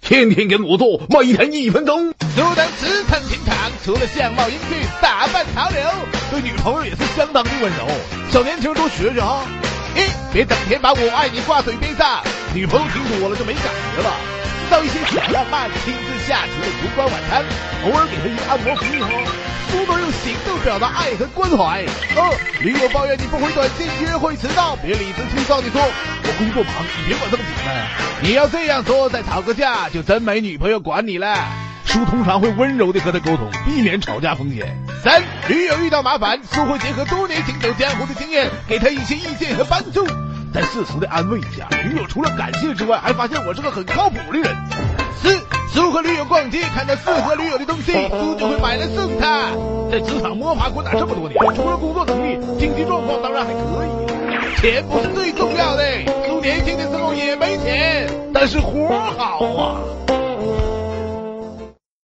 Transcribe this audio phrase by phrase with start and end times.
[0.00, 2.12] 天天跟我做，每天一分钟。
[2.34, 5.80] 苏丹驰骋情场，除了相貌英俊，打扮潮流，
[6.30, 7.86] 对女朋友也是相当的温柔。
[8.30, 9.46] 小年轻多学学啊！
[9.94, 10.00] 一，
[10.32, 12.22] 别整天把我爱你挂嘴边上，
[12.54, 14.10] 女朋友听多了就没感觉了。
[14.64, 17.44] 制造一些小浪漫，亲自下厨的烛光晚餐，
[17.84, 19.51] 偶尔给她一个按摩服务哦。
[19.70, 21.84] 多多用行动表达爱和关怀。
[22.16, 25.80] 二，女友抱怨你不回短信，约会迟到，别理直气壮地说
[26.24, 27.86] ：“我工作忙，你别管这么紧了。”
[28.22, 31.36] 你要这样说，再吵个架，就真没女朋友管你了。
[31.84, 34.76] 叔通常会温柔地和她沟通，避免吵架风险。
[35.02, 40.06] 三，女友遇到麻烦，叔会结合多年行走江湖的经验，给她一些意见和帮助，
[40.54, 41.68] 再适时的安慰一下。
[41.84, 44.56] 女友除了感谢之外，还发现我是个很靠谱的人。
[46.02, 49.50] 驴友逛街，看到适合驴友的东西，叔就会买来送他。
[49.90, 55.84] 在职场摸爬滚打这么多年，除了工作能力，经济状况当然还可以，钱不是最重要的。
[56.26, 59.80] 叔年轻的时候也没钱，但是活好啊。